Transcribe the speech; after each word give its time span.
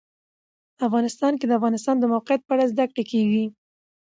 افغانستان 0.87 1.31
کې 1.39 1.45
د 1.47 1.49
د 1.53 1.57
افغانستان 1.59 1.95
د 1.99 2.03
موقعیت 2.13 2.41
په 2.45 2.51
اړه 2.55 2.65
زده 2.71 2.85
کړه 2.91 3.03
کېږي. 3.11 3.45